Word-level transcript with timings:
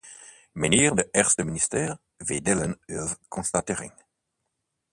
Mijnheer 0.53 0.95
de 0.95 1.07
eerste 1.11 1.43
minister, 1.43 1.97
we 2.17 2.41
delen 2.41 2.79
uw 2.85 3.07
constatering. 3.27 3.91